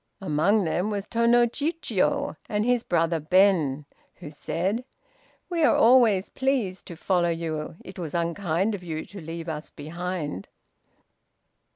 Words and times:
Among 0.19 0.63
them 0.63 0.89
was 0.89 1.05
Tô 1.05 1.29
no 1.29 1.45
Chiûjiô, 1.45 2.35
and 2.49 2.65
his 2.65 2.81
brother 2.81 3.19
Ben, 3.19 3.85
who 4.15 4.31
said: 4.31 4.83
"We 5.47 5.61
are 5.61 5.75
always 5.75 6.31
pleased 6.31 6.87
to 6.87 6.95
follow 6.95 7.29
you; 7.29 7.75
it 7.85 7.99
was 7.99 8.15
unkind 8.15 8.73
of 8.73 8.81
you 8.81 9.05
to 9.05 9.21
leave 9.21 9.47
us 9.47 9.69
behind." 9.69 10.47